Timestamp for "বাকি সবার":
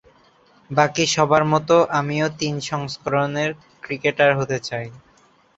0.69-1.43